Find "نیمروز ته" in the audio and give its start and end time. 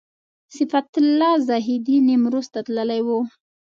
2.07-2.59